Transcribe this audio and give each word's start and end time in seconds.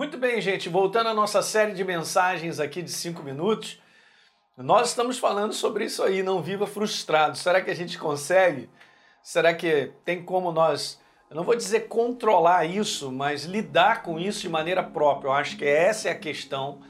Muito 0.00 0.16
bem, 0.16 0.40
gente, 0.40 0.66
voltando 0.70 1.10
à 1.10 1.14
nossa 1.14 1.42
série 1.42 1.74
de 1.74 1.84
mensagens 1.84 2.58
aqui 2.58 2.80
de 2.80 2.90
cinco 2.90 3.22
minutos, 3.22 3.78
nós 4.56 4.88
estamos 4.88 5.18
falando 5.18 5.52
sobre 5.52 5.84
isso 5.84 6.02
aí, 6.02 6.22
não 6.22 6.40
viva 6.40 6.66
frustrado. 6.66 7.36
Será 7.36 7.60
que 7.60 7.70
a 7.70 7.76
gente 7.76 7.98
consegue? 7.98 8.70
Será 9.22 9.52
que 9.52 9.92
tem 10.02 10.24
como 10.24 10.52
nós, 10.52 10.98
eu 11.28 11.36
não 11.36 11.44
vou 11.44 11.54
dizer 11.54 11.80
controlar 11.80 12.64
isso, 12.64 13.12
mas 13.12 13.44
lidar 13.44 14.02
com 14.02 14.18
isso 14.18 14.40
de 14.40 14.48
maneira 14.48 14.82
própria? 14.82 15.28
Eu 15.28 15.32
acho 15.34 15.58
que 15.58 15.66
essa 15.66 16.08
é 16.08 16.12
a 16.12 16.18
questão 16.18 16.80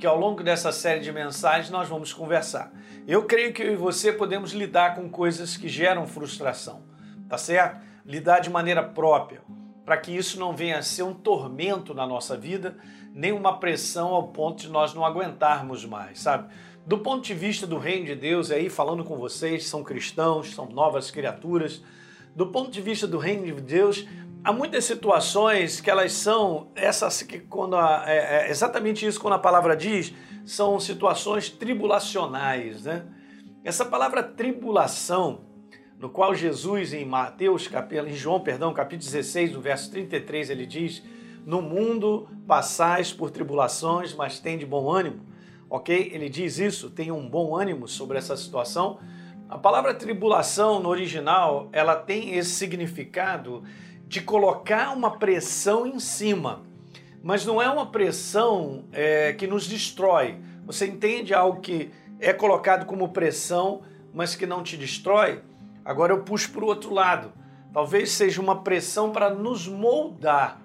que 0.00 0.04
ao 0.04 0.18
longo 0.18 0.42
dessa 0.42 0.72
série 0.72 0.98
de 0.98 1.12
mensagens 1.12 1.70
nós 1.70 1.88
vamos 1.88 2.12
conversar. 2.12 2.72
Eu 3.06 3.26
creio 3.26 3.52
que 3.52 3.62
eu 3.62 3.74
e 3.74 3.76
você 3.76 4.12
podemos 4.12 4.50
lidar 4.50 4.96
com 4.96 5.08
coisas 5.08 5.56
que 5.56 5.68
geram 5.68 6.04
frustração, 6.04 6.82
tá 7.28 7.38
certo? 7.38 7.80
Lidar 8.04 8.40
de 8.40 8.50
maneira 8.50 8.82
própria 8.82 9.40
para 9.86 9.96
que 9.96 10.10
isso 10.10 10.38
não 10.40 10.54
venha 10.54 10.78
a 10.78 10.82
ser 10.82 11.04
um 11.04 11.14
tormento 11.14 11.94
na 11.94 12.04
nossa 12.04 12.36
vida, 12.36 12.76
nem 13.14 13.30
uma 13.30 13.58
pressão 13.60 14.08
ao 14.08 14.28
ponto 14.28 14.60
de 14.60 14.68
nós 14.68 14.92
não 14.92 15.06
aguentarmos 15.06 15.84
mais, 15.84 16.18
sabe? 16.18 16.52
Do 16.84 16.98
ponto 16.98 17.24
de 17.24 17.32
vista 17.32 17.68
do 17.68 17.78
reino 17.78 18.06
de 18.06 18.16
Deus, 18.16 18.50
aí 18.50 18.68
falando 18.68 19.04
com 19.04 19.16
vocês, 19.16 19.66
são 19.68 19.84
cristãos, 19.84 20.52
são 20.52 20.66
novas 20.66 21.12
criaturas. 21.12 21.82
Do 22.34 22.48
ponto 22.48 22.70
de 22.70 22.82
vista 22.82 23.06
do 23.06 23.16
reino 23.16 23.46
de 23.46 23.60
Deus, 23.60 24.04
há 24.42 24.52
muitas 24.52 24.84
situações 24.84 25.80
que 25.80 25.88
elas 25.88 26.12
são 26.12 26.68
essas 26.74 27.22
que 27.22 27.38
quando 27.38 27.76
a, 27.76 28.04
é, 28.06 28.46
é 28.46 28.50
exatamente 28.50 29.06
isso 29.06 29.20
quando 29.20 29.34
a 29.34 29.38
palavra 29.38 29.76
diz 29.76 30.12
são 30.44 30.78
situações 30.80 31.48
tribulacionais, 31.48 32.82
né? 32.84 33.06
Essa 33.64 33.84
palavra 33.84 34.22
tribulação 34.22 35.45
no 35.98 36.10
qual 36.10 36.34
Jesus, 36.34 36.92
em 36.92 37.06
Mateus, 37.06 37.70
em 38.06 38.12
João, 38.12 38.40
perdão, 38.40 38.72
capítulo 38.74 39.10
16, 39.10 39.52
no 39.52 39.60
verso 39.62 39.90
33, 39.90 40.50
ele 40.50 40.66
diz: 40.66 41.02
No 41.44 41.62
mundo 41.62 42.28
passais 42.46 43.12
por 43.12 43.30
tribulações, 43.30 44.14
mas 44.14 44.38
tem 44.38 44.58
de 44.58 44.66
bom 44.66 44.90
ânimo. 44.90 45.24
Ok? 45.70 46.10
Ele 46.12 46.28
diz 46.28 46.58
isso, 46.58 46.90
tem 46.90 47.10
um 47.10 47.28
bom 47.28 47.56
ânimo 47.56 47.88
sobre 47.88 48.18
essa 48.18 48.36
situação. 48.36 48.98
A 49.48 49.56
palavra 49.56 49.94
tribulação 49.94 50.80
no 50.80 50.88
original, 50.88 51.68
ela 51.72 51.96
tem 51.96 52.34
esse 52.34 52.50
significado 52.50 53.64
de 54.06 54.20
colocar 54.20 54.90
uma 54.94 55.18
pressão 55.18 55.86
em 55.86 55.98
cima, 55.98 56.62
mas 57.22 57.44
não 57.46 57.60
é 57.60 57.68
uma 57.68 57.86
pressão 57.86 58.84
é, 58.92 59.32
que 59.32 59.46
nos 59.46 59.66
destrói. 59.66 60.36
Você 60.66 60.86
entende 60.86 61.32
algo 61.32 61.60
que 61.60 61.90
é 62.20 62.32
colocado 62.32 62.86
como 62.86 63.08
pressão, 63.08 63.82
mas 64.12 64.36
que 64.36 64.46
não 64.46 64.62
te 64.62 64.76
destrói? 64.76 65.40
Agora 65.86 66.12
eu 66.12 66.24
puxo 66.24 66.50
para 66.50 66.64
o 66.64 66.66
outro 66.66 66.92
lado. 66.92 67.32
Talvez 67.72 68.10
seja 68.10 68.42
uma 68.42 68.64
pressão 68.64 69.12
para 69.12 69.30
nos 69.30 69.68
moldar, 69.68 70.60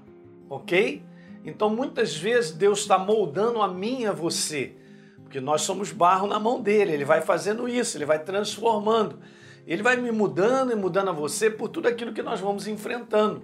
ok? 0.49 1.03
Então 1.45 1.69
muitas 1.69 2.17
vezes 2.17 2.51
Deus 2.51 2.79
está 2.79 2.97
moldando 2.97 3.61
a 3.61 3.67
mim 3.67 4.01
e 4.01 4.05
a 4.07 4.11
você, 4.11 4.73
porque 5.21 5.39
nós 5.39 5.61
somos 5.61 5.91
barro 5.91 6.25
na 6.25 6.39
mão 6.39 6.59
dele. 6.59 6.93
Ele 6.93 7.05
vai 7.05 7.21
fazendo 7.21 7.69
isso, 7.69 7.97
ele 7.97 8.05
vai 8.05 8.17
transformando. 8.17 9.19
Ele 9.67 9.83
vai 9.83 9.95
me 9.95 10.11
mudando 10.11 10.71
e 10.71 10.75
mudando 10.75 11.09
a 11.09 11.13
você 11.13 11.51
por 11.51 11.69
tudo 11.69 11.87
aquilo 11.87 12.13
que 12.13 12.23
nós 12.23 12.39
vamos 12.39 12.65
enfrentando. 12.65 13.43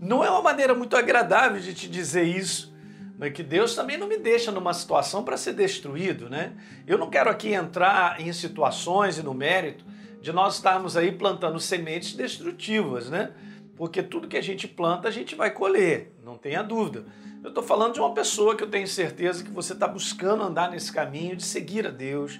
Não 0.00 0.24
é 0.24 0.30
uma 0.30 0.40
maneira 0.40 0.74
muito 0.74 0.96
agradável 0.96 1.60
de 1.60 1.74
te 1.74 1.86
dizer 1.86 2.22
isso, 2.22 2.74
mas 3.18 3.34
que 3.34 3.42
Deus 3.42 3.74
também 3.74 3.98
não 3.98 4.08
me 4.08 4.16
deixa 4.16 4.50
numa 4.50 4.72
situação 4.72 5.22
para 5.22 5.36
ser 5.36 5.52
destruído, 5.52 6.30
né? 6.30 6.54
Eu 6.86 6.96
não 6.96 7.10
quero 7.10 7.28
aqui 7.28 7.52
entrar 7.52 8.18
em 8.18 8.32
situações 8.32 9.18
e 9.18 9.22
no 9.22 9.34
mérito 9.34 9.84
de 10.20 10.32
nós 10.32 10.56
estarmos 10.56 10.96
aí 10.96 11.12
plantando 11.12 11.58
sementes 11.58 12.14
destrutivas, 12.14 13.08
né? 13.08 13.30
Porque 13.76 14.02
tudo 14.02 14.28
que 14.28 14.36
a 14.36 14.42
gente 14.42 14.68
planta, 14.68 15.08
a 15.08 15.10
gente 15.10 15.34
vai 15.34 15.50
colher, 15.50 16.12
não 16.22 16.36
tenha 16.36 16.62
dúvida. 16.62 17.04
Eu 17.42 17.48
estou 17.48 17.64
falando 17.64 17.94
de 17.94 18.00
uma 18.00 18.12
pessoa 18.12 18.54
que 18.54 18.62
eu 18.62 18.68
tenho 18.68 18.86
certeza 18.86 19.42
que 19.42 19.50
você 19.50 19.72
está 19.72 19.88
buscando 19.88 20.42
andar 20.42 20.70
nesse 20.70 20.92
caminho 20.92 21.34
de 21.34 21.42
seguir 21.42 21.86
a 21.86 21.90
Deus, 21.90 22.38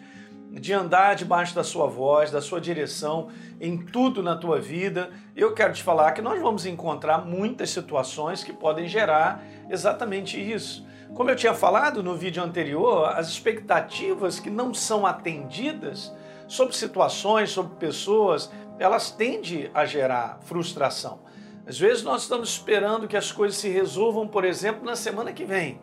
de 0.51 0.75
andar 0.75 1.15
debaixo 1.15 1.55
da 1.55 1.65
sua 1.65 1.87
voz, 1.87 2.31
da 2.31 2.43
sua 2.43 2.61
direção, 2.61 3.31
em 3.59 3.79
tudo 3.79 4.23
na 4.23 4.37
tua 4.37 4.61
vida. 4.61 5.11
Eu 5.35 5.55
quero 5.55 5.73
te 5.73 5.83
falar 5.83 6.13
que 6.13 6.21
nós 6.21 6.39
vamos 6.43 6.67
encontrar 6.67 7.25
muitas 7.25 7.71
situações 7.71 8.45
que 8.45 8.53
podem 8.53 8.87
gerar 8.87 9.43
exatamente 9.71 10.39
isso. 10.39 10.87
Como 11.15 11.31
eu 11.31 11.37
tinha 11.37 11.55
falado 11.55 12.03
no 12.03 12.15
vídeo 12.15 12.43
anterior, 12.43 13.09
as 13.17 13.29
expectativas 13.29 14.39
que 14.39 14.51
não 14.51 14.75
são 14.75 15.07
atendidas 15.07 16.13
sobre 16.51 16.75
situações, 16.75 17.51
sobre 17.51 17.77
pessoas, 17.77 18.51
elas 18.77 19.13
tendem 19.13 19.71
a 19.73 19.85
gerar 19.85 20.41
frustração. 20.43 21.21
Às 21.65 21.79
vezes 21.79 22.03
nós 22.03 22.23
estamos 22.23 22.49
esperando 22.49 23.07
que 23.07 23.17
as 23.17 23.31
coisas 23.31 23.57
se 23.57 23.69
resolvam, 23.69 24.27
por 24.27 24.45
exemplo, 24.45 24.85
na 24.85 24.97
semana 24.97 25.33
que 25.33 25.45
vem, 25.45 25.81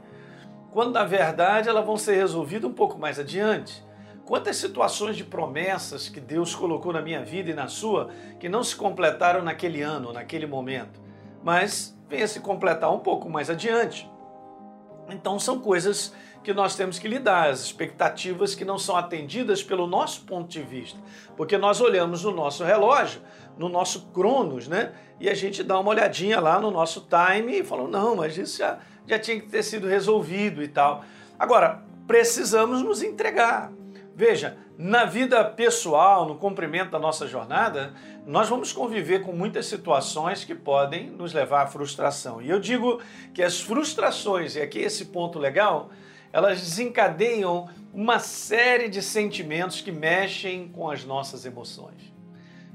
quando 0.72 0.92
na 0.92 1.06
verdade 1.06 1.70
elas 1.70 1.86
vão 1.86 1.96
ser 1.96 2.16
resolvidas 2.16 2.70
um 2.70 2.74
pouco 2.74 3.00
mais 3.00 3.18
adiante. 3.18 3.82
Quantas 4.26 4.58
situações 4.58 5.16
de 5.16 5.24
promessas 5.24 6.10
que 6.10 6.20
Deus 6.20 6.54
colocou 6.54 6.92
na 6.92 7.02
minha 7.02 7.24
vida 7.24 7.50
e 7.50 7.54
na 7.54 7.70
sua 7.70 8.10
que 8.38 8.50
não 8.50 8.62
se 8.62 8.76
completaram 8.76 9.42
naquele 9.42 9.82
ano, 9.82 10.12
naquele 10.12 10.46
momento, 10.46 11.00
mas 11.42 11.98
vem 12.10 12.24
a 12.24 12.28
se 12.28 12.42
completar 12.42 12.94
um 12.94 13.00
pouco 13.00 13.30
mais 13.30 13.50
adiante. 13.50 14.12
Então 15.10 15.40
são 15.40 15.60
coisas 15.60 16.14
que 16.44 16.54
nós 16.54 16.76
temos 16.76 16.98
que 16.98 17.08
lidar, 17.08 17.50
as 17.50 17.62
expectativas 17.62 18.56
que 18.56 18.64
não 18.64 18.78
são 18.78 18.96
atendidas 18.96 19.62
pelo 19.62 19.86
nosso 19.86 20.22
ponto 20.22 20.48
de 20.48 20.62
vista. 20.62 20.98
Porque 21.36 21.58
nós 21.58 21.82
olhamos 21.82 22.24
no 22.24 22.32
nosso 22.32 22.64
relógio, 22.64 23.22
no 23.58 23.68
nosso 23.68 24.08
Cronos, 24.14 24.68
né? 24.68 24.94
E 25.20 25.30
a 25.30 25.34
gente 25.34 25.64
dá 25.64 25.80
uma 25.80 25.90
olhadinha 25.90 26.40
lá 26.40 26.60
no 26.60 26.72
nosso 26.72 27.08
time 27.08 27.60
e 27.60 27.64
fala, 27.64 27.88
não, 27.88 28.16
mas 28.16 28.38
isso 28.38 28.60
já, 28.60 28.80
já 29.06 29.20
tinha 29.20 29.40
que 29.40 29.48
ter 29.48 29.64
sido 29.64 29.88
resolvido 29.88 30.64
e 30.64 30.68
tal. 30.68 31.04
Agora, 31.38 31.84
precisamos 32.08 32.82
nos 32.82 33.04
entregar. 33.04 33.72
Veja, 34.18 34.58
na 34.80 35.06
vida 35.06 35.46
pessoal, 35.46 36.28
no 36.28 36.38
cumprimento 36.38 36.90
da 36.90 36.98
nossa 36.98 37.28
jornada, 37.28 37.94
nós 38.26 38.50
vamos 38.50 38.74
conviver 38.74 39.22
com 39.22 39.32
muitas 39.32 39.68
situações 39.68 40.44
que 40.44 40.56
podem 40.56 41.12
nos 41.12 41.34
levar 41.34 41.62
à 41.62 41.68
frustração. 41.68 42.42
E 42.42 42.50
eu 42.50 42.60
digo 42.60 43.00
que 43.32 43.44
as 43.44 43.62
frustrações, 43.62 44.56
e 44.56 44.62
aqui 44.62 44.80
esse 44.80 45.06
ponto 45.06 45.38
legal, 45.38 45.92
elas 46.34 46.60
desencadeiam 46.60 47.70
uma 47.94 48.18
série 48.18 48.90
de 48.90 49.04
sentimentos 49.04 49.82
que 49.82 49.92
mexem 49.92 50.68
com 50.70 50.90
as 50.90 51.06
nossas 51.06 51.46
emoções. 51.46 52.12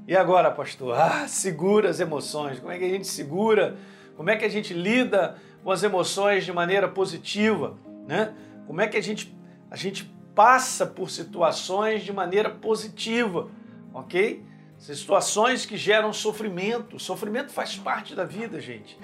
E 0.06 0.16
agora, 0.16 0.48
pastor? 0.48 0.94
Ah, 0.97 1.26
segura 1.26 1.91
as 1.91 1.98
emoções. 1.98 2.60
Como 2.60 2.70
é 2.70 2.78
que 2.78 2.84
a 2.84 2.88
gente 2.88 3.09
segura? 3.09 3.76
Como 4.16 4.30
é 4.30 4.36
que 4.36 4.44
a 4.44 4.48
gente 4.48 4.72
lida 4.72 5.36
com 5.64 5.72
as 5.72 5.82
emoções 5.82 6.44
de 6.44 6.53
maneira 6.53 6.86
positiva, 6.86 7.76
né? 8.06 8.32
Como 8.64 8.80
é 8.80 8.86
que 8.86 8.97
a 8.97 9.03
gente 9.03 9.36
a 9.69 9.76
gente 9.76 10.09
passa 10.34 10.87
por 10.87 11.10
situações 11.10 12.03
de 12.03 12.12
maneira 12.12 12.50
positiva, 12.50 13.48
ok? 13.93 14.44
Situações 14.78 15.65
que 15.65 15.76
geram 15.76 16.12
sofrimento. 16.12 16.98
Sofrimento 16.98 17.53
faz 17.53 17.76
parte 17.76 18.15
da 18.15 18.25
vida, 18.25 18.60
gente. 18.60 18.98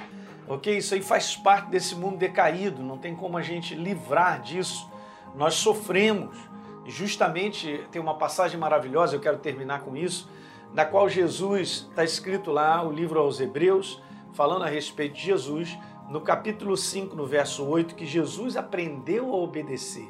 Ok? 0.48 0.76
Isso 0.76 0.94
aí 0.94 1.02
faz 1.02 1.36
parte 1.36 1.70
desse 1.70 1.94
mundo 1.94 2.16
decaído, 2.16 2.82
não 2.82 2.98
tem 2.98 3.14
como 3.14 3.36
a 3.36 3.42
gente 3.42 3.74
livrar 3.74 4.42
disso. 4.42 4.90
Nós 5.36 5.54
sofremos. 5.54 6.36
E 6.84 6.90
justamente 6.90 7.86
tem 7.92 8.00
uma 8.00 8.14
passagem 8.14 8.58
maravilhosa, 8.58 9.14
eu 9.14 9.20
quero 9.20 9.38
terminar 9.38 9.82
com 9.82 9.94
isso, 9.94 10.28
na 10.72 10.86
qual 10.86 11.06
Jesus, 11.06 11.86
está 11.90 12.02
escrito 12.02 12.50
lá, 12.50 12.82
o 12.82 12.90
livro 12.90 13.20
aos 13.20 13.38
Hebreus, 13.40 14.02
falando 14.32 14.64
a 14.64 14.68
respeito 14.68 15.14
de 15.14 15.22
Jesus, 15.22 15.78
no 16.08 16.22
capítulo 16.22 16.76
5, 16.76 17.14
no 17.14 17.26
verso 17.26 17.64
8, 17.64 17.94
que 17.94 18.06
Jesus 18.06 18.56
aprendeu 18.56 19.32
a 19.32 19.36
obedecer 19.36 20.08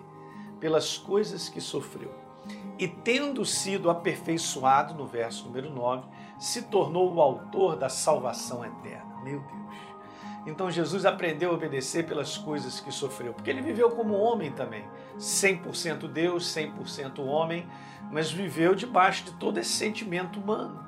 pelas 0.61 0.99
coisas 0.99 1.49
que 1.49 1.61
sofreu. 1.61 2.13
E 2.79 2.87
tendo 2.87 3.45
sido 3.45 3.91
aperfeiçoado, 3.91 4.95
no 4.95 5.07
verso 5.07 5.45
número 5.47 5.71
9, 5.71 6.07
se 6.39 6.63
tornou 6.63 7.13
o 7.13 7.21
autor 7.21 7.77
da 7.77 7.89
salvação 7.89 8.65
eterna. 8.65 9.17
Meu 9.23 9.41
Deus. 9.41 9.59
Então 10.47 10.71
Jesus 10.71 11.05
aprendeu 11.05 11.51
a 11.51 11.55
obedecer 11.55 12.07
pelas 12.07 12.39
coisas 12.39 12.81
que 12.81 12.91
sofreu, 12.91 13.35
porque 13.35 13.51
ele 13.51 13.61
viveu 13.61 13.91
como 13.91 14.15
homem 14.15 14.51
também, 14.51 14.85
100% 15.19 16.09
Deus, 16.09 16.47
100% 16.55 17.19
homem, 17.19 17.69
mas 18.11 18.31
viveu 18.31 18.75
debaixo 18.75 19.25
de 19.25 19.33
todo 19.33 19.59
esse 19.59 19.73
sentimento 19.73 20.41
humano, 20.41 20.83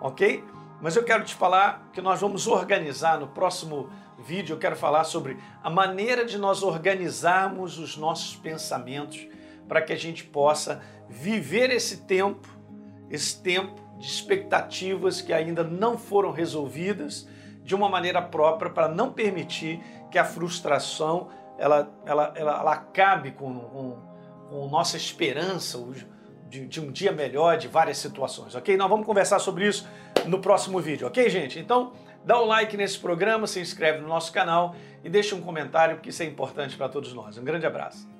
ok? 0.00 0.44
Mas 0.80 0.96
eu 0.96 1.04
quero 1.04 1.22
te 1.24 1.34
falar 1.34 1.88
que 1.92 2.02
nós 2.02 2.20
vamos 2.20 2.46
organizar 2.48 3.20
no 3.20 3.28
próximo 3.28 3.88
vídeo, 4.24 4.54
eu 4.54 4.58
quero 4.58 4.74
falar 4.74 5.04
sobre 5.04 5.36
a 5.62 5.68
maneira 5.68 6.24
de 6.24 6.38
nós 6.38 6.62
organizarmos 6.62 7.78
os 7.78 7.96
nossos 7.96 8.34
pensamentos 8.34 9.28
para 9.68 9.82
que 9.82 9.92
a 9.92 9.96
gente 9.96 10.24
possa 10.24 10.82
viver 11.08 11.70
esse 11.70 11.98
tempo, 11.98 12.48
esse 13.10 13.42
tempo 13.42 13.80
de 13.98 14.06
expectativas 14.06 15.20
que 15.20 15.32
ainda 15.32 15.62
não 15.62 15.98
foram 15.98 16.32
resolvidas 16.32 17.28
de 17.62 17.74
uma 17.74 17.88
maneira 17.88 18.20
própria 18.20 18.70
para 18.70 18.88
não 18.88 19.12
permitir 19.12 19.80
que 20.10 20.18
a 20.18 20.24
frustração 20.24 21.28
ela, 21.58 21.92
ela, 22.04 22.32
ela, 22.34 22.58
ela 22.60 22.72
acabe 22.72 23.30
com, 23.30 23.60
com, 23.60 23.98
com 24.48 24.68
nossa 24.68 24.96
esperança 24.96 25.78
de, 26.48 26.66
de 26.66 26.80
um 26.80 26.90
dia 26.90 27.12
melhor, 27.12 27.56
de 27.56 27.68
várias 27.68 27.98
situações, 27.98 28.54
ok? 28.54 28.76
Nós 28.76 28.88
vamos 28.88 29.06
conversar 29.06 29.38
sobre 29.38 29.66
isso 29.68 29.88
no 30.26 30.40
próximo 30.40 30.80
vídeo, 30.80 31.06
ok, 31.06 31.28
gente? 31.28 31.58
Então, 31.58 31.92
Dá 32.24 32.40
o 32.40 32.46
like 32.46 32.76
nesse 32.76 32.98
programa, 32.98 33.46
se 33.46 33.60
inscreve 33.60 34.00
no 34.00 34.08
nosso 34.08 34.32
canal 34.32 34.74
e 35.02 35.10
deixa 35.10 35.34
um 35.34 35.40
comentário, 35.40 35.96
porque 35.96 36.10
isso 36.10 36.22
é 36.22 36.26
importante 36.26 36.76
para 36.76 36.88
todos 36.88 37.12
nós. 37.12 37.36
Um 37.36 37.44
grande 37.44 37.66
abraço. 37.66 38.13